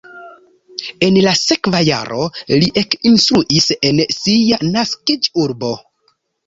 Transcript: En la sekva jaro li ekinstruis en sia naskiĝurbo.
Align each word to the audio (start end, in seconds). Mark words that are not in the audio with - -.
En 1.07 1.19
la 1.25 1.33
sekva 1.41 1.83
jaro 1.89 2.23
li 2.63 2.73
ekinstruis 2.85 3.71
en 3.93 4.05
sia 4.19 4.61
naskiĝurbo. 4.75 5.75